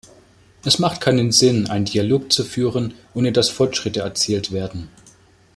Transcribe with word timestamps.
Es 0.65 0.79
macht 0.79 0.99
keinen 0.99 1.31
Sinn, 1.31 1.69
einen 1.69 1.85
Dialog 1.85 2.33
zu 2.33 2.43
führen, 2.43 2.95
ohne 3.13 3.31
dass 3.31 3.49
Fortschritte 3.51 3.99
erzielt 3.99 4.51
werden. 4.51 4.89